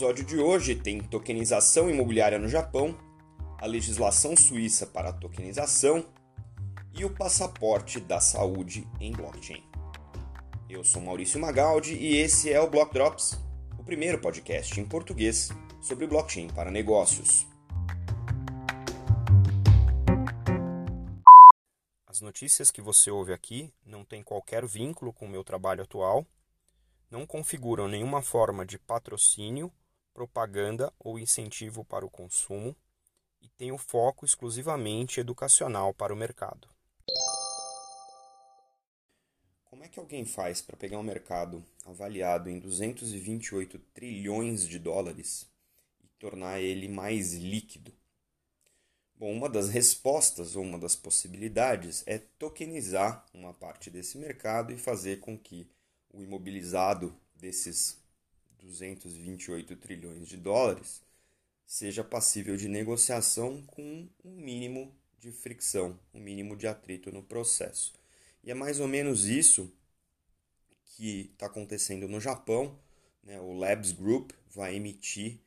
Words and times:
episódio 0.00 0.24
de 0.24 0.38
hoje 0.38 0.74
tem 0.74 0.98
tokenização 0.98 1.90
imobiliária 1.90 2.38
no 2.38 2.48
Japão, 2.48 2.96
a 3.58 3.66
legislação 3.66 4.34
suíça 4.34 4.86
para 4.86 5.10
a 5.10 5.12
tokenização 5.12 6.06
e 6.94 7.04
o 7.04 7.14
passaporte 7.14 8.00
da 8.00 8.18
saúde 8.18 8.88
em 8.98 9.12
blockchain. 9.12 9.62
Eu 10.70 10.82
sou 10.82 11.02
Maurício 11.02 11.38
Magaldi 11.38 11.96
e 11.96 12.16
esse 12.16 12.50
é 12.50 12.58
o 12.58 12.70
Block 12.70 12.94
Drops, 12.94 13.38
o 13.78 13.84
primeiro 13.84 14.18
podcast 14.18 14.80
em 14.80 14.86
português 14.86 15.50
sobre 15.82 16.06
blockchain 16.06 16.48
para 16.48 16.70
negócios. 16.70 17.46
As 22.06 22.22
notícias 22.22 22.70
que 22.70 22.80
você 22.80 23.10
ouve 23.10 23.34
aqui 23.34 23.70
não 23.84 24.02
têm 24.02 24.22
qualquer 24.22 24.64
vínculo 24.64 25.12
com 25.12 25.26
o 25.26 25.30
meu 25.30 25.44
trabalho 25.44 25.82
atual, 25.82 26.26
não 27.10 27.26
configuram 27.26 27.86
nenhuma 27.86 28.22
forma 28.22 28.64
de 28.64 28.78
patrocínio 28.78 29.70
propaganda 30.20 30.92
ou 30.98 31.18
incentivo 31.18 31.82
para 31.82 32.04
o 32.04 32.10
consumo 32.10 32.76
e 33.40 33.48
tem 33.48 33.72
o 33.72 33.78
foco 33.78 34.26
exclusivamente 34.26 35.18
educacional 35.18 35.94
para 35.94 36.12
o 36.12 36.16
mercado. 36.16 36.68
Como 39.64 39.82
é 39.82 39.88
que 39.88 39.98
alguém 39.98 40.26
faz 40.26 40.60
para 40.60 40.76
pegar 40.76 40.98
um 40.98 41.02
mercado 41.02 41.64
avaliado 41.86 42.50
em 42.50 42.58
228 42.58 43.78
trilhões 43.94 44.68
de 44.68 44.78
dólares 44.78 45.48
e 46.04 46.08
tornar 46.18 46.60
ele 46.60 46.86
mais 46.86 47.32
líquido? 47.32 47.90
Bom, 49.14 49.32
uma 49.32 49.48
das 49.48 49.70
respostas 49.70 50.54
ou 50.54 50.62
uma 50.62 50.78
das 50.78 50.96
possibilidades 50.96 52.02
é 52.06 52.18
tokenizar 52.18 53.24
uma 53.32 53.54
parte 53.54 53.88
desse 53.90 54.18
mercado 54.18 54.70
e 54.70 54.76
fazer 54.76 55.20
com 55.20 55.38
que 55.38 55.66
o 56.10 56.22
imobilizado 56.22 57.16
desses 57.34 57.99
228 58.60 59.76
trilhões 59.76 60.28
de 60.28 60.36
dólares 60.36 61.02
seja 61.66 62.02
passível 62.02 62.56
de 62.56 62.68
negociação 62.68 63.62
com 63.62 64.08
um 64.24 64.30
mínimo 64.36 64.92
de 65.18 65.30
fricção, 65.30 65.98
um 66.12 66.20
mínimo 66.20 66.56
de 66.56 66.66
atrito 66.66 67.12
no 67.12 67.22
processo. 67.22 67.92
E 68.42 68.50
é 68.50 68.54
mais 68.54 68.80
ou 68.80 68.88
menos 68.88 69.26
isso 69.26 69.72
que 70.84 71.30
está 71.32 71.46
acontecendo 71.46 72.08
no 72.08 72.20
Japão. 72.20 72.78
Né? 73.22 73.38
O 73.40 73.52
Labs 73.52 73.92
Group 73.92 74.32
vai 74.50 74.74
emitir 74.74 75.38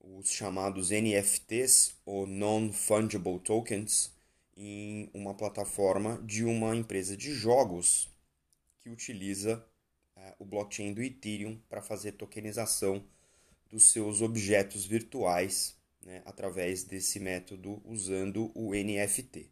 os 0.00 0.30
chamados 0.30 0.90
NFTs, 0.90 1.94
ou 2.06 2.26
Non-Fungible 2.26 3.38
Tokens, 3.40 4.10
em 4.56 5.10
uma 5.12 5.34
plataforma 5.34 6.20
de 6.24 6.44
uma 6.44 6.74
empresa 6.74 7.16
de 7.16 7.32
jogos 7.32 8.08
que 8.80 8.88
utiliza 8.88 9.64
o 10.38 10.44
blockchain 10.44 10.92
do 10.92 11.02
Ethereum 11.02 11.58
para 11.68 11.82
fazer 11.82 12.12
tokenização 12.12 13.04
dos 13.68 13.90
seus 13.90 14.22
objetos 14.22 14.84
virtuais 14.84 15.76
né, 16.02 16.22
através 16.24 16.84
desse 16.84 17.20
método 17.20 17.82
usando 17.84 18.50
o 18.54 18.70
NFT. 18.72 19.50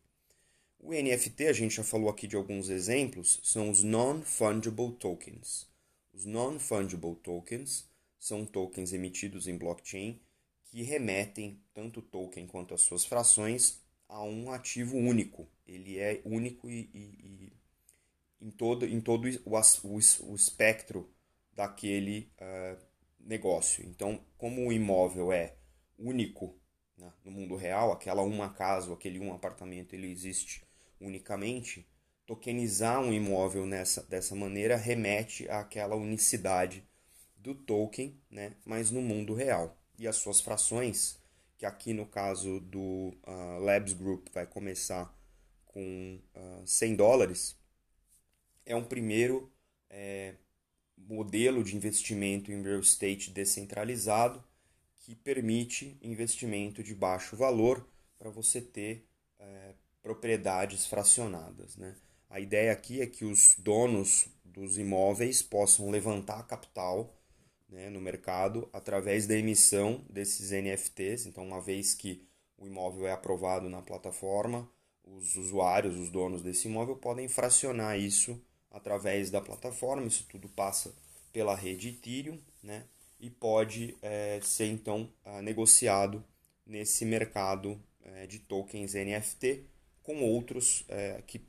O 0.78 0.92
NFT, 0.92 1.46
a 1.46 1.52
gente 1.52 1.74
já 1.74 1.84
falou 1.84 2.08
aqui 2.08 2.27
de 2.27 2.36
alguns 2.36 2.68
exemplos, 2.68 3.41
são 3.42 3.70
os 3.70 3.83
Non-Fungible 3.83 4.92
Tokens. 4.92 5.66
Os 6.12 6.24
Non-Fungible 6.24 7.16
Tokens 7.16 7.88
são 8.18 8.46
tokens 8.46 8.92
emitidos 8.92 9.46
em 9.46 9.56
blockchain 9.56 10.20
que 10.64 10.83
remetem 10.83 11.61
tanto 11.74 12.00
o 12.00 12.02
token 12.02 12.46
quanto 12.46 12.74
as 12.74 12.83
suas 12.83 13.05
frações 13.05 13.80
a 14.08 14.22
um 14.22 14.50
ativo 14.50 14.96
único. 14.96 15.48
Ele 15.66 15.98
é 15.98 16.20
único 16.24 16.70
e, 16.70 16.88
e, 16.94 16.98
e 16.98 17.52
em 18.41 18.51
todo, 18.51 18.87
em 18.87 19.01
todo 19.01 19.29
o, 19.45 19.56
o, 19.56 19.97
o 19.97 20.34
espectro 20.34 21.11
daquele 21.53 22.31
uh, 22.41 22.79
negócio. 23.20 23.84
Então, 23.87 24.20
como 24.37 24.67
o 24.67 24.73
imóvel 24.73 25.33
é 25.33 25.57
único 25.98 26.58
né, 26.96 27.13
no 27.25 27.30
mundo 27.30 27.57
real, 27.57 27.92
aquela 27.92 28.23
uma 28.23 28.48
casa, 28.48 28.92
aquele 28.92 29.19
um 29.19 29.33
apartamento, 29.33 29.95
ele 29.95 30.11
existe 30.11 30.64
unicamente, 31.01 31.86
tokenizar 32.27 33.01
um 33.01 33.13
imóvel 33.13 33.67
nessa, 33.67 34.02
dessa 34.05 34.35
maneira 34.35 34.77
remete 34.77 35.48
àquela 35.48 35.95
unicidade 35.95 36.86
do 37.36 37.55
token, 37.55 38.20
né, 38.30 38.57
mas 38.64 38.91
no 38.91 39.01
mundo 39.01 39.35
real. 39.35 39.79
E 39.98 40.07
as 40.07 40.17
suas 40.17 40.41
frações, 40.41 41.19
que 41.57 41.64
aqui 41.64 41.92
no 41.92 42.07
caso 42.07 42.61
do 42.61 43.17
uh, 43.27 43.58
Labs 43.61 43.92
Group 43.92 44.29
vai 44.33 44.46
começar 44.46 45.14
com 45.67 46.20
uh, 46.35 46.67
100 46.67 46.96
dólares, 46.96 47.57
é 48.66 48.74
um 48.74 48.84
primeiro 48.84 49.50
é, 49.88 50.34
modelo 50.98 51.62
de 51.62 51.77
investimento 51.77 52.50
em 52.50 52.62
real 52.62 52.80
estate 52.80 53.30
descentralizado 53.30 54.44
que 54.98 55.14
permite 55.14 55.96
investimento 56.02 56.82
de 56.82 56.94
baixo 56.94 57.36
valor 57.36 57.88
para 58.18 58.28
você 58.28 58.60
ter 58.60 59.06
é, 59.38 59.74
propriedades 60.02 60.84
fracionadas. 60.86 61.77
Né? 61.77 61.94
A 62.28 62.40
ideia 62.40 62.72
aqui 62.72 63.00
é 63.00 63.06
que 63.06 63.24
os 63.24 63.54
donos 63.56 64.27
dos 64.44 64.78
imóveis 64.78 65.42
possam 65.42 65.90
levantar 65.90 66.42
capital 66.46 67.16
né, 67.68 67.88
no 67.88 68.00
mercado 68.00 68.68
através 68.72 69.27
da 69.27 69.36
emissão 69.36 70.04
desses 70.10 70.50
NFTs. 70.50 71.27
Então, 71.27 71.46
uma 71.46 71.60
vez 71.60 71.94
que 71.94 72.27
o 72.58 72.66
imóvel 72.66 73.06
é 73.06 73.12
aprovado 73.12 73.68
na 73.68 73.83
plataforma, 73.83 74.68
os 75.04 75.36
usuários, 75.36 75.96
os 75.96 76.10
donos 76.10 76.42
desse 76.42 76.66
imóvel 76.66 76.96
podem 76.96 77.28
fracionar 77.28 77.98
isso 77.98 78.40
através 78.70 79.30
da 79.30 79.40
plataforma. 79.40 80.06
Isso 80.06 80.27
tudo 80.28 80.48
passa 80.48 80.94
pela 81.32 81.54
rede 81.54 81.88
Ethereum, 81.88 82.38
né? 82.62 82.84
E 83.18 83.30
pode 83.30 83.96
é, 84.02 84.40
ser 84.42 84.66
então 84.66 85.10
é, 85.24 85.40
negociado 85.40 86.22
nesse 86.66 87.04
mercado 87.04 87.80
é, 88.02 88.27
de 88.27 88.38
tokens 88.38 88.94
NFT 88.94 89.64
com 90.02 90.22
outros 90.22 90.84
é, 90.88 91.22
que, 91.27 91.40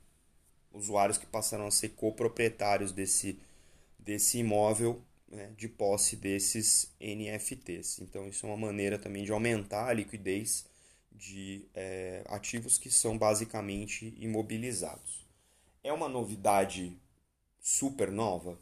usuários 0.72 1.18
que 1.18 1.26
passaram 1.26 1.66
a 1.66 1.70
ser 1.70 1.90
coproprietários 1.90 2.90
desse, 2.90 3.38
desse 3.98 4.38
imóvel 4.38 5.02
né, 5.30 5.52
de 5.56 5.68
posse 5.68 6.16
desses 6.16 6.92
NFTs. 7.00 8.00
Então, 8.00 8.28
isso 8.28 8.46
é 8.46 8.48
uma 8.48 8.56
maneira 8.56 8.98
também 8.98 9.24
de 9.24 9.32
aumentar 9.32 9.88
a 9.88 9.92
liquidez 9.92 10.66
de 11.12 11.66
é, 11.74 12.24
ativos 12.26 12.78
que 12.78 12.90
são 12.90 13.18
basicamente 13.18 14.14
imobilizados. 14.18 15.26
É 15.82 15.92
uma 15.92 16.08
novidade 16.08 16.96
super 17.68 18.10
nova. 18.10 18.58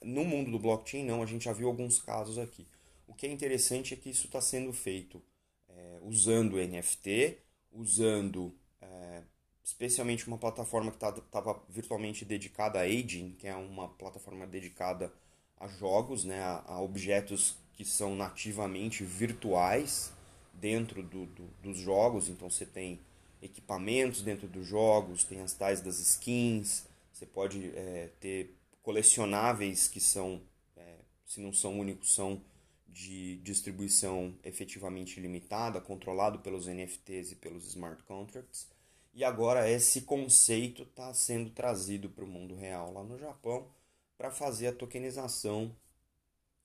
No 0.00 0.24
mundo 0.24 0.52
do 0.52 0.60
blockchain, 0.60 1.04
não, 1.04 1.20
a 1.20 1.26
gente 1.26 1.46
já 1.46 1.52
viu 1.52 1.66
alguns 1.66 2.00
casos 2.00 2.38
aqui. 2.38 2.64
O 3.04 3.12
que 3.12 3.26
é 3.26 3.32
interessante 3.32 3.92
é 3.92 3.96
que 3.96 4.08
isso 4.08 4.26
está 4.26 4.40
sendo 4.40 4.72
feito 4.72 5.20
é, 5.68 5.98
usando 6.02 6.56
NFT, 6.56 7.38
usando 7.72 8.54
é, 8.80 9.22
especialmente 9.64 10.28
uma 10.28 10.38
plataforma 10.38 10.92
que 10.92 10.96
estava 10.96 11.54
tá, 11.54 11.60
virtualmente 11.68 12.24
dedicada 12.24 12.78
a 12.78 12.82
aging, 12.82 13.34
que 13.36 13.48
é 13.48 13.56
uma 13.56 13.88
plataforma 13.88 14.46
dedicada 14.46 15.12
a 15.58 15.66
jogos, 15.66 16.22
né, 16.22 16.40
a, 16.40 16.62
a 16.64 16.80
objetos 16.80 17.56
que 17.72 17.84
são 17.84 18.14
nativamente 18.14 19.02
virtuais 19.02 20.12
dentro 20.52 21.02
do, 21.02 21.26
do, 21.26 21.44
dos 21.60 21.76
jogos. 21.78 22.28
Então 22.28 22.48
você 22.48 22.64
tem 22.64 23.00
equipamentos 23.42 24.22
dentro 24.22 24.46
dos 24.46 24.64
jogos, 24.64 25.24
tem 25.24 25.40
as 25.40 25.54
tais 25.54 25.80
das 25.80 25.98
skins, 25.98 26.86
você 27.24 27.26
pode 27.26 27.72
é, 27.74 28.10
ter 28.20 28.54
colecionáveis 28.82 29.88
que 29.88 30.00
são, 30.00 30.42
é, 30.76 30.98
se 31.24 31.40
não 31.40 31.52
são 31.52 31.78
únicos, 31.80 32.14
são 32.14 32.42
de 32.86 33.36
distribuição 33.38 34.38
efetivamente 34.44 35.18
limitada, 35.18 35.80
controlado 35.80 36.38
pelos 36.40 36.66
NFTs 36.66 37.32
e 37.32 37.36
pelos 37.36 37.66
smart 37.68 38.02
contracts. 38.04 38.68
E 39.14 39.24
agora 39.24 39.68
esse 39.70 40.02
conceito 40.02 40.82
está 40.82 41.12
sendo 41.14 41.50
trazido 41.50 42.10
para 42.10 42.24
o 42.24 42.28
mundo 42.28 42.54
real 42.54 42.92
lá 42.92 43.02
no 43.02 43.18
Japão 43.18 43.68
para 44.16 44.30
fazer 44.30 44.68
a 44.68 44.72
tokenização 44.72 45.74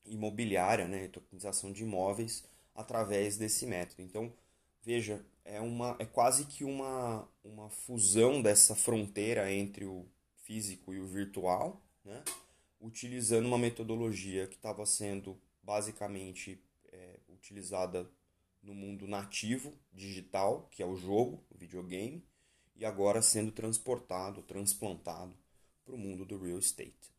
imobiliária, 0.06 0.88
né, 0.88 1.08
tokenização 1.08 1.72
de 1.72 1.84
imóveis 1.84 2.44
através 2.76 3.38
desse 3.38 3.66
método. 3.66 4.02
Então, 4.02 4.34
veja, 4.84 5.24
é, 5.46 5.60
uma, 5.62 5.96
é 6.00 6.06
quase 6.06 6.46
que 6.46 6.64
uma, 6.64 7.28
uma 7.44 7.70
fusão 7.70 8.42
dessa 8.42 8.76
fronteira 8.76 9.52
entre 9.52 9.86
o 9.86 10.06
físico 10.50 10.92
e 10.92 11.00
o 11.00 11.06
virtual, 11.06 11.80
né? 12.04 12.24
utilizando 12.82 13.46
uma 13.46 13.58
metodologia 13.60 14.48
que 14.48 14.56
estava 14.56 14.84
sendo 14.84 15.40
basicamente 15.62 16.60
é, 16.92 17.20
utilizada 17.28 18.10
no 18.64 18.74
mundo 18.74 19.08
nativo, 19.08 19.78
digital, 19.94 20.68
que 20.72 20.82
é 20.82 20.86
o 20.88 20.96
jogo, 20.96 21.46
o 21.52 21.58
videogame, 21.58 22.28
e 22.76 22.84
agora 22.84 23.22
sendo 23.22 23.52
transportado, 23.52 24.42
transplantado 24.42 25.38
para 25.86 25.94
o 25.94 26.00
mundo 26.00 26.26
do 26.26 26.40
real 26.40 26.58
estate. 26.58 27.14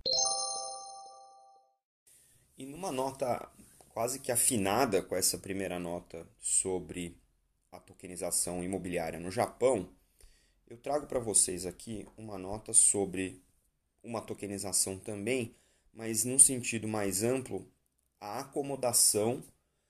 E 2.58 2.66
numa 2.66 2.90
nota 2.90 3.48
quase 3.90 4.18
que 4.18 4.32
afinada 4.32 5.02
com 5.02 5.14
essa 5.14 5.38
primeira 5.38 5.78
nota 5.78 6.26
sobre 6.40 7.16
a 7.70 7.78
tokenização 7.78 8.64
imobiliária 8.64 9.20
no 9.20 9.30
Japão, 9.30 9.88
eu 10.70 10.76
trago 10.76 11.04
para 11.08 11.18
vocês 11.18 11.66
aqui 11.66 12.06
uma 12.16 12.38
nota 12.38 12.72
sobre 12.72 13.42
uma 14.04 14.20
tokenização 14.20 14.96
também, 14.96 15.52
mas 15.92 16.24
num 16.24 16.38
sentido 16.38 16.86
mais 16.86 17.24
amplo, 17.24 17.66
a 18.20 18.38
acomodação 18.38 19.42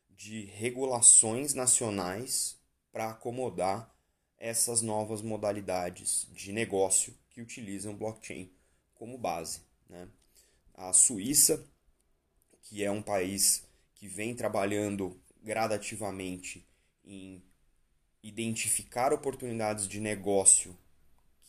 de 0.08 0.46
regulações 0.46 1.52
nacionais 1.52 2.58
para 2.90 3.10
acomodar 3.10 3.94
essas 4.38 4.80
novas 4.80 5.20
modalidades 5.20 6.26
de 6.32 6.50
negócio 6.50 7.14
que 7.28 7.42
utilizam 7.42 7.94
blockchain 7.94 8.50
como 8.94 9.18
base. 9.18 9.60
Né? 9.86 10.08
A 10.72 10.94
Suíça, 10.94 11.62
que 12.62 12.82
é 12.82 12.90
um 12.90 13.02
país 13.02 13.62
que 13.94 14.08
vem 14.08 14.34
trabalhando 14.34 15.20
gradativamente 15.42 16.66
em 17.04 17.42
identificar 18.30 19.12
oportunidades 19.12 19.88
de 19.88 20.00
negócio 20.00 20.76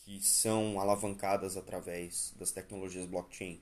que 0.04 0.20
são 0.20 0.80
alavancadas 0.80 1.56
através 1.56 2.34
das 2.38 2.52
tecnologias 2.52 3.06
blockchain 3.06 3.62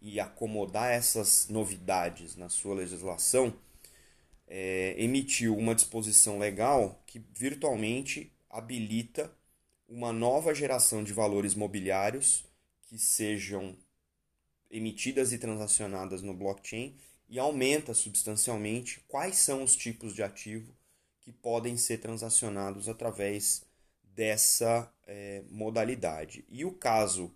e 0.00 0.18
acomodar 0.18 0.90
essas 0.90 1.48
novidades 1.48 2.36
na 2.36 2.48
sua 2.48 2.74
legislação, 2.74 3.54
é, 4.46 4.94
emitiu 4.98 5.56
uma 5.56 5.74
disposição 5.74 6.38
legal 6.38 7.02
que 7.06 7.22
virtualmente 7.34 8.32
habilita 8.48 9.30
uma 9.86 10.12
nova 10.12 10.54
geração 10.54 11.04
de 11.04 11.12
valores 11.12 11.54
mobiliários 11.54 12.44
que 12.88 12.98
sejam 12.98 13.76
emitidas 14.70 15.32
e 15.32 15.38
transacionadas 15.38 16.22
no 16.22 16.34
blockchain 16.34 16.96
e 17.28 17.38
aumenta 17.38 17.92
substancialmente 17.94 19.00
quais 19.06 19.36
são 19.36 19.62
os 19.62 19.76
tipos 19.76 20.14
de 20.14 20.22
ativo 20.22 20.74
que 21.24 21.32
podem 21.32 21.76
ser 21.76 21.98
transacionados 21.98 22.88
através 22.88 23.64
dessa 24.14 24.92
é, 25.06 25.42
modalidade. 25.50 26.44
E 26.48 26.64
o 26.64 26.72
caso 26.72 27.32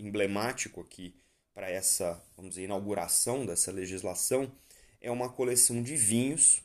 emblemático 0.00 0.80
aqui 0.80 1.14
para 1.54 1.70
essa, 1.70 2.20
vamos 2.34 2.52
dizer, 2.52 2.64
inauguração 2.64 3.44
dessa 3.46 3.70
legislação 3.70 4.50
é 5.00 5.10
uma 5.10 5.28
coleção 5.28 5.82
de 5.82 5.96
vinhos 5.96 6.62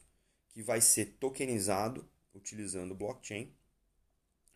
que 0.50 0.63
vai 0.63 0.81
ser 0.81 1.18
tokenizado 1.19 2.07
utilizando 2.33 2.95
blockchain 2.95 3.51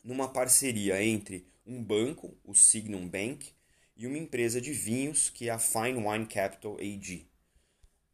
numa 0.04 0.28
parceria 0.28 1.04
entre 1.04 1.46
um 1.66 1.84
banco, 1.84 2.38
o 2.44 2.54
Signum 2.54 3.08
Bank, 3.08 3.52
e 3.98 4.06
uma 4.06 4.18
empresa 4.18 4.62
de 4.62 4.72
vinhos 4.72 5.30
que 5.30 5.50
é 5.50 5.52
a 5.52 5.60
Fine 5.60 6.06
Wine 6.06 6.28
Capital 6.28 6.78
AG. 6.78 7.28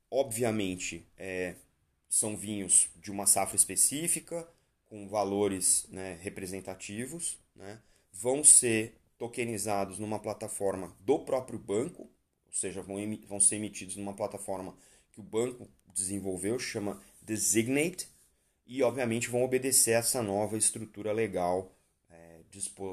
Obviamente, 0.09 1.05
é, 1.17 1.55
são 2.11 2.35
vinhos 2.35 2.89
de 2.97 3.09
uma 3.09 3.25
safra 3.25 3.55
específica, 3.55 4.45
com 4.89 5.07
valores 5.07 5.87
né, 5.89 6.19
representativos, 6.21 7.39
né, 7.55 7.81
vão 8.11 8.43
ser 8.43 8.97
tokenizados 9.17 9.97
numa 9.97 10.19
plataforma 10.19 10.93
do 10.99 11.19
próprio 11.19 11.57
banco, 11.57 12.11
ou 12.45 12.51
seja, 12.51 12.81
vão, 12.81 12.97
vão 13.29 13.39
ser 13.39 13.55
emitidos 13.55 13.95
numa 13.95 14.13
plataforma 14.13 14.75
que 15.09 15.21
o 15.21 15.23
banco 15.23 15.69
desenvolveu, 15.93 16.59
chama 16.59 17.01
Designate, 17.21 18.09
e 18.67 18.83
obviamente 18.83 19.29
vão 19.29 19.43
obedecer 19.43 19.93
a 19.93 19.99
essa 19.99 20.21
nova 20.21 20.57
estrutura 20.57 21.13
legal 21.13 21.73
é, 22.09 22.41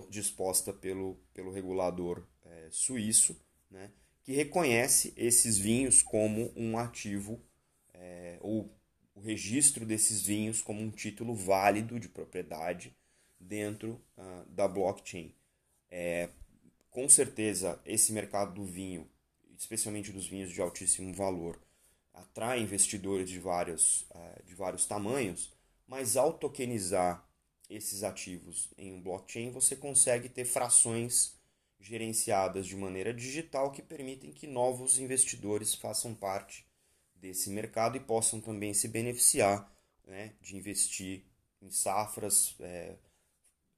disposta 0.08 0.72
pelo, 0.72 1.18
pelo 1.34 1.50
regulador 1.50 2.24
é, 2.44 2.68
suíço, 2.70 3.36
né, 3.68 3.90
que 4.22 4.30
reconhece 4.30 5.12
esses 5.16 5.58
vinhos 5.58 6.04
como 6.04 6.52
um 6.54 6.78
ativo 6.78 7.42
é, 7.92 8.38
ou 8.40 8.77
o 9.18 9.20
registro 9.20 9.84
desses 9.84 10.22
vinhos 10.22 10.62
como 10.62 10.80
um 10.80 10.90
título 10.90 11.34
válido 11.34 11.98
de 11.98 12.08
propriedade 12.08 12.94
dentro 13.38 14.00
uh, 14.16 14.48
da 14.48 14.68
blockchain. 14.68 15.34
É, 15.90 16.28
com 16.88 17.08
certeza, 17.08 17.80
esse 17.84 18.12
mercado 18.12 18.54
do 18.54 18.64
vinho, 18.64 19.08
especialmente 19.56 20.12
dos 20.12 20.26
vinhos 20.26 20.52
de 20.52 20.60
altíssimo 20.60 21.12
valor, 21.12 21.60
atrai 22.14 22.60
investidores 22.60 23.28
de 23.28 23.40
vários, 23.40 24.02
uh, 24.10 24.42
de 24.46 24.54
vários 24.54 24.86
tamanhos, 24.86 25.52
mas 25.86 26.16
ao 26.16 26.32
tokenizar 26.32 27.26
esses 27.68 28.04
ativos 28.04 28.70
em 28.78 28.92
um 28.92 29.00
blockchain, 29.00 29.50
você 29.50 29.74
consegue 29.74 30.28
ter 30.28 30.44
frações 30.44 31.36
gerenciadas 31.80 32.66
de 32.66 32.76
maneira 32.76 33.12
digital 33.12 33.72
que 33.72 33.82
permitem 33.82 34.32
que 34.32 34.46
novos 34.46 34.98
investidores 34.98 35.74
façam 35.74 36.14
parte 36.14 36.67
desse 37.20 37.50
mercado 37.50 37.96
e 37.96 38.00
possam 38.00 38.40
também 38.40 38.72
se 38.72 38.88
beneficiar 38.88 39.70
né, 40.06 40.32
de 40.40 40.56
investir 40.56 41.24
em 41.60 41.70
safras. 41.70 42.54
É, 42.60 42.94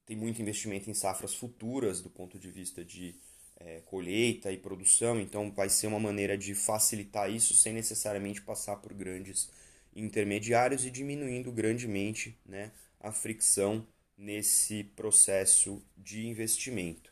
tem 0.05 0.15
muito 0.15 0.41
investimento 0.41 0.89
em 0.89 0.93
safras 0.93 1.33
futuras 1.33 2.01
do 2.01 2.09
ponto 2.09 2.39
de 2.39 2.49
vista 2.49 2.83
de 2.83 3.15
é, 3.57 3.81
colheita 3.81 4.51
e 4.51 4.57
produção, 4.57 5.19
então 5.19 5.51
vai 5.51 5.69
ser 5.69 5.87
uma 5.87 5.99
maneira 5.99 6.37
de 6.37 6.55
facilitar 6.55 7.29
isso 7.29 7.55
sem 7.55 7.73
necessariamente 7.73 8.41
passar 8.41 8.77
por 8.77 8.93
grandes 8.93 9.49
intermediários 9.95 10.85
e 10.85 10.91
diminuindo 10.91 11.51
grandemente 11.51 12.37
né, 12.45 12.71
a 12.99 13.11
fricção 13.11 13.85
nesse 14.17 14.83
processo 14.83 15.83
de 15.97 16.25
investimento. 16.27 17.11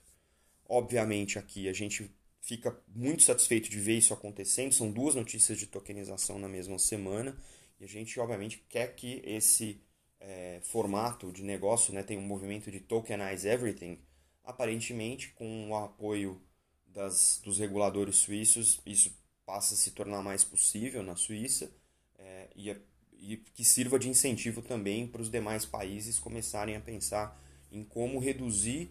Obviamente, 0.68 1.40
aqui 1.40 1.68
a 1.68 1.74
gente 1.74 2.12
fica 2.50 2.76
muito 2.88 3.22
satisfeito 3.22 3.70
de 3.70 3.80
ver 3.80 4.00
isso 4.00 4.12
acontecendo. 4.12 4.74
São 4.74 4.92
duas 4.92 5.14
notícias 5.14 5.56
de 5.56 5.68
tokenização 5.68 6.40
na 6.40 6.50
mesma 6.50 6.80
semana 6.80 7.38
e 7.80 7.84
a 7.84 7.88
gente, 7.88 8.20
obviamente, 8.20 8.66
quer 8.68 8.96
que 8.96 9.22
esse 9.24 9.80
é, 10.20 10.60
formato 10.64 11.32
de 11.32 11.44
negócio 11.44 11.94
né, 11.94 12.02
tenha 12.02 12.20
um 12.20 12.26
movimento 12.26 12.72
de 12.72 12.80
tokenize 12.80 13.48
everything. 13.48 14.00
Aparentemente, 14.44 15.30
com 15.34 15.70
o 15.70 15.76
apoio 15.76 16.42
das, 16.88 17.40
dos 17.44 17.60
reguladores 17.60 18.16
suíços, 18.16 18.82
isso 18.84 19.16
passa 19.46 19.76
a 19.76 19.78
se 19.78 19.92
tornar 19.92 20.24
mais 20.24 20.44
possível 20.44 21.04
na 21.04 21.16
Suíça 21.16 21.72
é, 22.18 22.50
e, 22.56 22.76
e 23.14 23.38
que 23.38 23.64
sirva 23.64 24.00
de 24.00 24.10
incentivo 24.10 24.64
também 24.64 25.06
para 25.06 25.22
os 25.22 25.30
demais 25.30 25.66
países 25.66 26.18
começarem 26.18 26.76
a 26.76 26.82
pensar 26.82 27.40
em 27.72 27.84
como 27.84 28.18
reduzir 28.18 28.90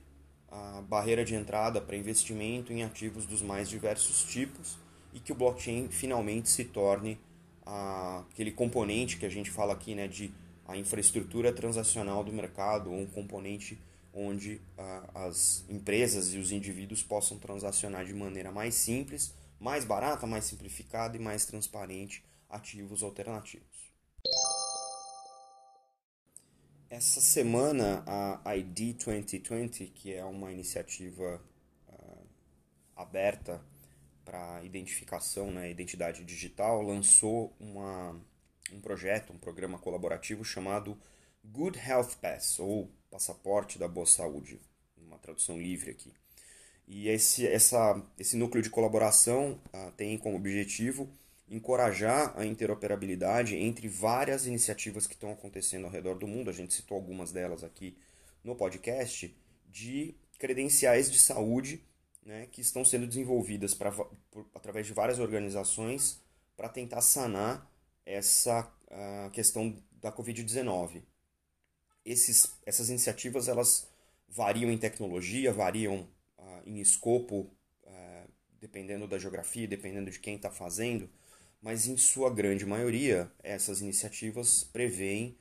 a 0.50 0.83
barreira 0.83 1.25
de 1.25 1.35
entrada 1.35 1.81
para 1.81 1.97
investimento 1.97 2.73
em 2.73 2.83
ativos 2.83 3.27
dos 3.27 3.43
mais 3.43 3.69
diversos 3.69 4.25
tipos 4.25 4.79
e 5.12 5.21
que 5.21 5.33
o 5.33 5.35
blockchain 5.35 5.89
finalmente 5.89 6.49
se 6.49 6.65
torne 6.65 7.19
aquele 7.65 8.50
componente 8.50 9.19
que 9.19 9.27
a 9.27 9.29
gente 9.29 9.50
fala 9.50 9.75
aqui 9.75 9.95
né, 9.95 10.09
de 10.09 10.33
a 10.67 10.77
infraestrutura 10.77 11.53
transacional 11.53 12.23
do 12.23 12.33
mercado, 12.33 12.91
um 12.91 13.06
componente 13.06 13.79
onde 14.12 14.61
as 15.15 15.65
empresas 15.69 16.35
e 16.35 16.39
os 16.39 16.50
indivíduos 16.50 17.03
possam 17.03 17.39
transacionar 17.39 18.05
de 18.05 18.12
maneira 18.12 18.50
mais 18.50 18.75
simples, 18.75 19.35
mais 19.61 19.85
barata, 19.85 20.26
mais 20.26 20.45
simplificada 20.45 21.17
e 21.17 21.21
mais 21.21 21.45
transparente 21.47 22.25
ativos 22.49 23.02
alternativos. 23.02 23.88
Essa 26.90 27.21
semana, 27.21 28.02
a 28.42 28.57
ID 28.57 28.97
2020, 29.04 29.88
que 29.88 30.14
é 30.14 30.25
uma 30.25 30.50
iniciativa 30.50 31.38
uh, 31.87 32.26
aberta 32.97 33.62
para 34.25 34.64
identificação, 34.64 35.50
né, 35.50 35.71
identidade 35.71 36.25
digital, 36.25 36.80
lançou 36.80 37.54
uma, 37.61 38.18
um 38.73 38.80
projeto, 38.80 39.35
um 39.35 39.38
programa 39.38 39.78
colaborativo 39.78 40.42
chamado 40.42 40.99
Good 41.45 41.78
Health 41.78 42.16
Pass, 42.23 42.59
ou 42.59 42.90
Passaporte 43.11 43.78
da 43.78 43.87
Boa 43.87 44.07
Saúde, 44.07 44.59
uma 44.97 45.18
tradução 45.18 45.61
livre 45.61 45.90
aqui. 45.90 46.14
E 46.87 47.09
esse, 47.11 47.47
essa, 47.47 48.02
esse 48.18 48.35
núcleo 48.35 48.62
de 48.62 48.71
colaboração 48.71 49.61
uh, 49.75 49.92
tem 49.92 50.16
como 50.16 50.37
objetivo 50.37 51.07
encorajar 51.50 52.33
a 52.37 52.45
interoperabilidade 52.45 53.57
entre 53.57 53.88
várias 53.88 54.47
iniciativas 54.47 55.07
que 55.07 55.14
estão 55.14 55.33
acontecendo 55.33 55.85
ao 55.85 55.90
redor 55.90 56.19
do 56.19 56.26
mundo, 56.26 56.50
a 56.50 56.52
gente 56.52 56.75
citou 56.75 56.97
algumas 56.97 57.33
delas 57.33 57.64
aqui 57.64 57.97
no 58.45 58.55
podcast, 58.55 59.35
de 59.67 60.14
credenciais 60.38 61.11
de 61.11 61.19
saúde 61.19 61.83
né, 62.25 62.47
que 62.52 62.61
estão 62.61 62.85
sendo 62.85 63.07
desenvolvidas 63.07 63.75
pra, 63.75 63.90
por, 63.90 64.47
através 64.55 64.87
de 64.87 64.93
várias 64.93 65.19
organizações 65.19 66.23
para 66.57 66.69
tentar 66.69 67.00
sanar 67.00 67.71
essa 68.05 68.71
questão 69.33 69.76
da 70.00 70.11
Covid-19. 70.12 71.02
Essas 72.05 72.88
iniciativas 72.88 73.49
elas 73.49 73.88
variam 74.28 74.71
em 74.71 74.78
tecnologia, 74.78 75.52
variam 75.52 76.09
uh, 76.38 76.62
em 76.64 76.81
escopo, 76.81 77.50
uh, 77.85 78.31
dependendo 78.61 79.07
da 79.07 79.19
geografia, 79.19 79.69
dependendo 79.69 80.11
de 80.11 80.19
quem 80.19 80.37
está 80.37 80.50
fazendo, 80.50 81.09
mas 81.61 81.87
em 81.87 81.97
sua 81.97 82.31
grande 82.31 82.65
maioria, 82.65 83.31
essas 83.43 83.81
iniciativas 83.81 84.65
prevêem 84.65 85.37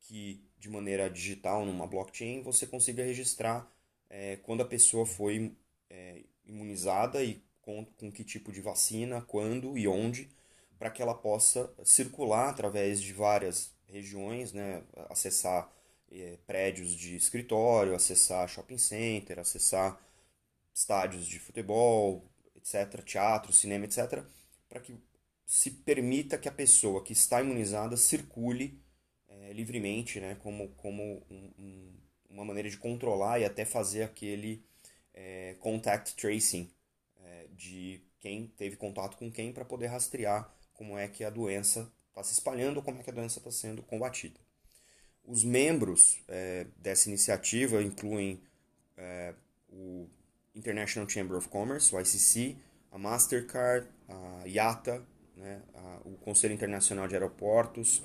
que, 0.00 0.44
de 0.58 0.68
maneira 0.68 1.10
digital, 1.10 1.64
numa 1.64 1.86
blockchain, 1.86 2.42
você 2.42 2.66
consiga 2.66 3.02
registrar 3.02 3.70
é, 4.08 4.36
quando 4.36 4.62
a 4.62 4.66
pessoa 4.66 5.06
foi 5.06 5.56
é, 5.90 6.22
imunizada 6.44 7.22
e 7.22 7.42
com, 7.62 7.84
com 7.84 8.12
que 8.12 8.24
tipo 8.24 8.52
de 8.52 8.60
vacina, 8.60 9.20
quando 9.22 9.76
e 9.76 9.88
onde, 9.88 10.30
para 10.78 10.90
que 10.90 11.02
ela 11.02 11.14
possa 11.14 11.72
circular 11.84 12.50
através 12.50 13.00
de 13.00 13.12
várias 13.12 13.72
regiões, 13.88 14.52
né, 14.52 14.82
acessar 15.08 15.70
é, 16.10 16.38
prédios 16.46 16.90
de 16.90 17.16
escritório, 17.16 17.94
acessar 17.94 18.48
shopping 18.48 18.78
center, 18.78 19.38
acessar 19.38 20.00
estádios 20.72 21.26
de 21.26 21.38
futebol, 21.38 22.24
etc., 22.54 23.02
teatro, 23.02 23.52
cinema, 23.52 23.86
etc., 23.86 24.22
para 24.68 24.80
que 24.80 24.94
se 25.46 25.70
permita 25.70 26.36
que 26.36 26.48
a 26.48 26.52
pessoa 26.52 27.04
que 27.04 27.12
está 27.12 27.40
imunizada 27.40 27.96
circule 27.96 28.82
é, 29.28 29.52
livremente, 29.52 30.18
né, 30.18 30.36
como, 30.42 30.68
como 30.70 31.24
um, 31.30 31.52
um, 31.56 31.92
uma 32.28 32.44
maneira 32.44 32.68
de 32.68 32.76
controlar 32.76 33.38
e 33.38 33.44
até 33.44 33.64
fazer 33.64 34.02
aquele 34.02 34.64
é, 35.14 35.54
contact 35.60 36.16
tracing 36.16 36.68
é, 37.22 37.46
de 37.52 38.02
quem 38.18 38.48
teve 38.56 38.76
contato 38.76 39.16
com 39.16 39.30
quem 39.30 39.52
para 39.52 39.64
poder 39.64 39.86
rastrear 39.86 40.52
como 40.74 40.98
é 40.98 41.06
que 41.06 41.22
a 41.22 41.30
doença 41.30 41.90
está 42.08 42.24
se 42.24 42.32
espalhando 42.32 42.78
ou 42.78 42.82
como 42.82 42.98
é 42.98 43.02
que 43.04 43.10
a 43.10 43.14
doença 43.14 43.38
está 43.38 43.50
sendo 43.52 43.82
combatida. 43.82 44.38
Os 45.24 45.44
membros 45.44 46.18
é, 46.26 46.66
dessa 46.76 47.08
iniciativa 47.08 47.82
incluem 47.82 48.42
é, 48.96 49.32
o 49.68 50.08
International 50.54 51.08
Chamber 51.08 51.36
of 51.36 51.48
Commerce, 51.48 51.94
o 51.94 52.00
ICC, 52.00 52.56
a 52.90 52.98
Mastercard, 52.98 53.88
a 54.08 54.46
IATA, 54.46 55.06
né, 55.36 55.62
a, 55.74 56.00
o 56.04 56.16
Conselho 56.16 56.54
Internacional 56.54 57.06
de 57.06 57.14
Aeroportos 57.14 58.02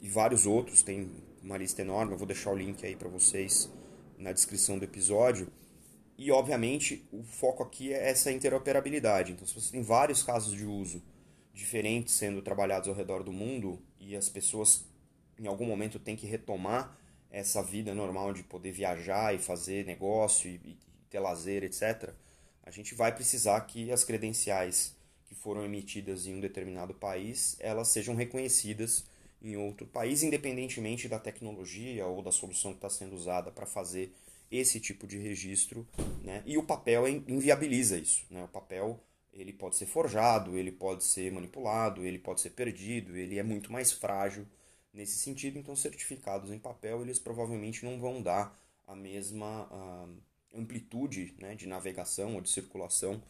e 0.00 0.08
vários 0.08 0.46
outros, 0.46 0.82
tem 0.82 1.10
uma 1.42 1.58
lista 1.58 1.82
enorme, 1.82 2.12
eu 2.12 2.18
vou 2.18 2.26
deixar 2.26 2.50
o 2.50 2.56
link 2.56 2.84
aí 2.86 2.96
para 2.96 3.08
vocês 3.08 3.70
na 4.16 4.32
descrição 4.32 4.78
do 4.78 4.84
episódio. 4.84 5.48
E, 6.16 6.30
obviamente, 6.30 7.06
o 7.10 7.22
foco 7.22 7.62
aqui 7.62 7.92
é 7.92 8.10
essa 8.10 8.30
interoperabilidade. 8.30 9.32
Então, 9.32 9.46
se 9.46 9.54
você 9.54 9.72
tem 9.72 9.82
vários 9.82 10.22
casos 10.22 10.54
de 10.54 10.64
uso 10.64 11.02
diferentes 11.52 12.14
sendo 12.14 12.40
trabalhados 12.40 12.88
ao 12.88 12.94
redor 12.94 13.22
do 13.22 13.32
mundo 13.32 13.82
e 13.98 14.14
as 14.16 14.28
pessoas, 14.28 14.84
em 15.38 15.46
algum 15.46 15.66
momento, 15.66 15.98
têm 15.98 16.16
que 16.16 16.26
retomar 16.26 16.96
essa 17.30 17.62
vida 17.62 17.94
normal 17.94 18.32
de 18.32 18.42
poder 18.42 18.72
viajar 18.72 19.34
e 19.34 19.38
fazer 19.38 19.84
negócio 19.84 20.48
e, 20.48 20.54
e 20.64 20.78
ter 21.10 21.18
lazer, 21.18 21.64
etc., 21.64 22.14
a 22.64 22.70
gente 22.70 22.94
vai 22.94 23.12
precisar 23.12 23.60
que 23.62 23.90
as 23.90 24.04
credenciais 24.04 24.94
que 25.32 25.38
foram 25.38 25.64
emitidas 25.64 26.26
em 26.26 26.34
um 26.34 26.40
determinado 26.40 26.92
país, 26.92 27.56
elas 27.58 27.88
sejam 27.88 28.14
reconhecidas 28.14 29.06
em 29.40 29.56
outro 29.56 29.86
país, 29.86 30.22
independentemente 30.22 31.08
da 31.08 31.18
tecnologia 31.18 32.06
ou 32.06 32.22
da 32.22 32.30
solução 32.30 32.72
que 32.72 32.76
está 32.76 32.90
sendo 32.90 33.16
usada 33.16 33.50
para 33.50 33.64
fazer 33.64 34.14
esse 34.50 34.78
tipo 34.78 35.06
de 35.06 35.16
registro, 35.16 35.88
né? 36.22 36.42
E 36.44 36.58
o 36.58 36.62
papel 36.62 37.08
inviabiliza 37.08 37.96
isso, 37.96 38.26
né? 38.30 38.44
O 38.44 38.48
papel 38.48 39.00
ele 39.32 39.54
pode 39.54 39.76
ser 39.76 39.86
forjado, 39.86 40.58
ele 40.58 40.70
pode 40.70 41.02
ser 41.02 41.32
manipulado, 41.32 42.04
ele 42.04 42.18
pode 42.18 42.42
ser 42.42 42.50
perdido, 42.50 43.16
ele 43.16 43.38
é 43.38 43.42
muito 43.42 43.72
mais 43.72 43.90
frágil 43.90 44.46
nesse 44.92 45.16
sentido. 45.18 45.58
Então, 45.58 45.74
certificados 45.74 46.50
em 46.50 46.58
papel 46.58 47.00
eles 47.00 47.18
provavelmente 47.18 47.86
não 47.86 47.98
vão 47.98 48.20
dar 48.20 48.54
a 48.86 48.94
mesma 48.94 49.66
uh, 49.72 50.60
amplitude 50.60 51.34
né, 51.40 51.54
de 51.54 51.66
navegação 51.66 52.34
ou 52.34 52.42
de 52.42 52.50
circulação 52.50 53.22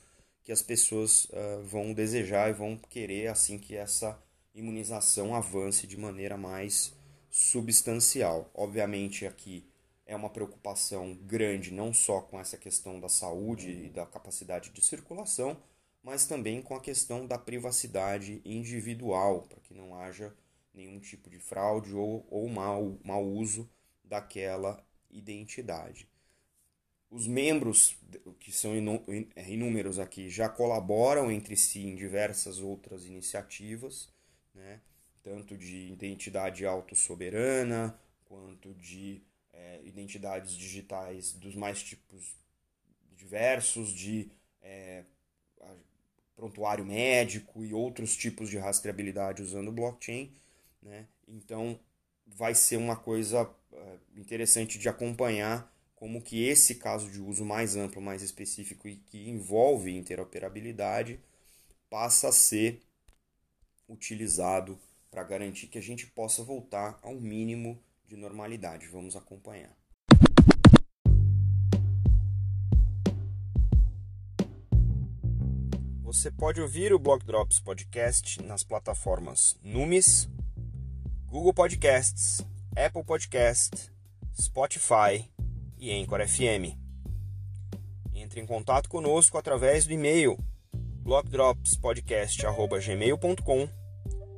que 0.43 0.53
as 0.53 0.63
pessoas 0.63 1.27
uh, 1.27 1.63
vão 1.65 1.93
desejar 1.93 2.51
e 2.51 2.53
vão 2.53 2.77
querer 2.77 3.29
assim 3.29 3.59
que 3.59 3.77
essa 3.77 4.21
imunização 4.55 5.35
avance 5.35 5.87
de 5.87 5.97
maneira 5.97 6.37
mais 6.37 6.93
substancial. 7.31 8.51
Obviamente, 8.55 9.27
aqui 9.27 9.65
é 10.05 10.15
uma 10.15 10.29
preocupação 10.29 11.15
grande 11.15 11.73
não 11.73 11.93
só 11.95 12.21
com 12.21 12.39
essa 12.39 12.59
questão 12.59 13.01
da 13.01 13.09
saúde 13.09 13.71
e 13.71 13.89
da 13.89 14.05
capacidade 14.05 14.71
de 14.71 14.85
circulação, 14.85 15.57
mas 16.03 16.27
também 16.27 16.61
com 16.61 16.75
a 16.75 16.81
questão 16.81 17.27
da 17.27 17.39
privacidade 17.39 18.43
individual, 18.45 19.43
para 19.43 19.61
que 19.61 19.73
não 19.73 19.95
haja 19.95 20.35
nenhum 20.75 20.99
tipo 20.99 21.31
de 21.31 21.39
fraude 21.39 21.95
ou, 21.95 22.27
ou 22.29 22.49
mau, 22.49 22.99
mau 23.05 23.25
uso 23.25 23.71
daquela 24.03 24.85
identidade. 25.11 26.09
Os 27.13 27.27
membros, 27.27 27.95
que 28.41 28.51
são 28.51 28.73
é, 29.37 29.51
inúmeros 29.51 29.99
aqui, 29.99 30.31
já 30.31 30.49
colaboram 30.49 31.31
entre 31.31 31.57
si 31.57 31.81
em 31.81 31.95
diversas 31.95 32.59
outras 32.59 33.05
iniciativas, 33.05 34.09
né? 34.55 34.81
tanto 35.23 35.57
de 35.57 35.93
identidade 35.93 36.65
autossoberana, 36.65 37.95
quanto 38.25 38.73
de 38.75 39.23
é, 39.53 39.81
identidades 39.85 40.57
digitais 40.57 41.35
dos 41.35 41.55
mais 41.55 41.83
tipos 41.83 42.35
diversos, 43.15 43.93
de 43.93 44.31
é, 44.63 45.05
prontuário 46.35 46.85
médico 46.85 47.65
e 47.65 47.73
outros 47.73 48.17
tipos 48.17 48.49
de 48.49 48.59
rastreabilidade 48.59 49.43
usando 49.43 49.71
blockchain. 49.71 50.35
Né? 50.83 51.07
Então, 51.29 51.79
vai 52.27 52.55
ser 52.55 52.79
uma 52.79 52.97
coisa 52.97 53.49
é, 53.73 53.99
interessante 54.17 54.79
de 54.79 54.89
acompanhar 54.89 55.72
como 56.03 56.21
que 56.21 56.49
esse 56.49 56.75
caso 56.75 57.09
de 57.09 57.21
uso 57.21 57.45
mais 57.45 57.77
amplo, 57.77 58.03
mais 58.03 58.23
específico 58.23 58.89
e 58.89 58.97
que 58.97 59.31
envolve 59.31 59.97
interoperabilidade 59.97 61.21
passa 61.89 62.31
a 62.31 62.33
ser 62.33 62.83
utilizado 63.89 64.77
para 65.13 65.23
garantir 65.23 65.69
que 65.69 65.79
a 65.79 65.81
gente 65.81 66.09
possa 66.09 66.43
voltar 66.43 66.99
ao 67.05 67.15
mínimo 67.15 67.81
de 68.05 68.17
normalidade. 68.17 68.89
Vamos 68.89 69.15
acompanhar. 69.15 69.71
Você 76.03 76.33
pode 76.33 76.61
ouvir 76.61 76.93
o 76.93 76.99
Block 76.99 77.25
Drops 77.25 77.61
Podcast 77.61 78.43
nas 78.43 78.65
plataformas 78.65 79.57
Numis, 79.63 80.29
Google 81.27 81.55
Podcasts, 81.55 82.45
Apple 82.77 83.05
Podcast, 83.05 83.89
Spotify 84.37 85.32
e 85.83 85.93
Anchor 86.01 86.27
FM. 86.27 86.81
Entre 88.15 88.41
em 88.41 88.47
contato 88.47 88.89
conosco 88.89 89.37
através 89.37 89.85
do 89.85 89.93
e-mail 89.93 90.39
blockdropspodcast.gmail.com, 91.03 93.69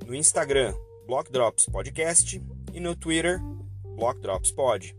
no 0.06 0.14
Instagram 0.14 0.74
blockdropspodcast 1.06 2.42
e 2.72 2.80
no 2.80 2.96
Twitter 2.96 3.38
blockdropspod. 3.94 4.96